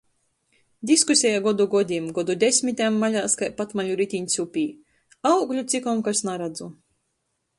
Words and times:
Diskuseja 0.91 1.41
godu 1.47 1.65
godim, 1.73 2.07
godu 2.19 2.35
desmitem 2.43 2.97
maļās 3.03 3.37
kai 3.41 3.51
patmaļu 3.59 3.99
ritiņs 4.01 4.41
upē, 4.47 4.65
augļu 5.35 5.67
cikom 5.75 6.05
kas 6.09 6.25
naradzu. 6.31 6.73